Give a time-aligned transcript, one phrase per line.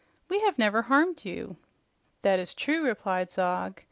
[0.29, 1.57] "We have never harmed you."
[2.23, 3.79] "That is true," replied Zog.